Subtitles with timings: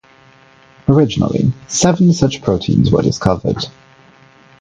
[0.89, 3.65] Originally, seven such proteins were discovered.